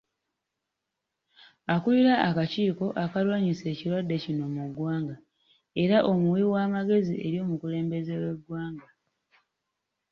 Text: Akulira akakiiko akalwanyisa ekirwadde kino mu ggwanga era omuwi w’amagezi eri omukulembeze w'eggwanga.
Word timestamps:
Akulira 1.73 2.13
akakiiko 2.27 2.85
akalwanyisa 3.03 3.65
ekirwadde 3.73 4.15
kino 4.23 4.43
mu 4.55 4.63
ggwanga 4.69 5.15
era 5.83 5.97
omuwi 6.11 6.43
w’amagezi 6.53 7.13
eri 7.25 7.37
omukulembeze 7.43 8.13
w'eggwanga. 8.21 8.87